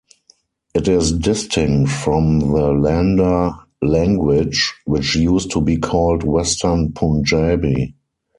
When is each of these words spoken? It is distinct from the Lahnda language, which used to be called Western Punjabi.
It 0.73 0.87
is 0.87 1.11
distinct 1.11 1.91
from 1.91 2.39
the 2.39 2.71
Lahnda 2.73 3.55
language, 3.83 4.73
which 4.85 5.15
used 5.15 5.51
to 5.51 5.61
be 5.61 5.77
called 5.77 6.23
Western 6.23 6.91
Punjabi. 6.91 7.93